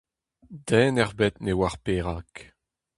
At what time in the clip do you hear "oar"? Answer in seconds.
1.59-1.75